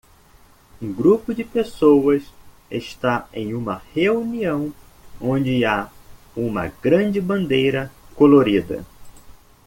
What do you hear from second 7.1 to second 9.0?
bandeira colorida